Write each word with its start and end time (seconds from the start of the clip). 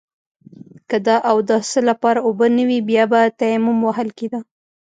که 0.89 0.97
د 1.07 1.09
اوداسه 1.31 1.79
لپاره 1.89 2.19
اوبه 2.27 2.47
نه 2.57 2.63
وي 2.69 2.79
بيا 2.89 3.03
به 3.11 3.21
تيمم 3.39 3.77
وهل 3.83 4.09
کېده. 4.17 4.39